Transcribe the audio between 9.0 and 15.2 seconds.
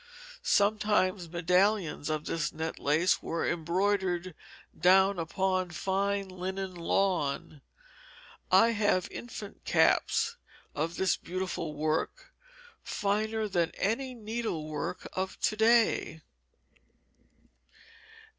infants' caps of this beautiful work, finer than any needlework